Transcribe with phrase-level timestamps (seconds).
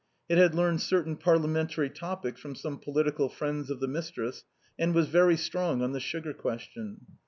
[0.27, 4.45] It had learned certain parliamentary topics from some political friends of its mistress,
[4.79, 7.01] and was very strong on the sugar question.